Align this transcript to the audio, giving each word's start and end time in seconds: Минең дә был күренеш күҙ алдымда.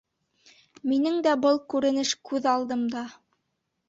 Минең 0.91 1.19
дә 1.27 1.33
был 1.43 1.59
күренеш 1.73 2.13
күҙ 2.31 2.47
алдымда. 2.55 3.05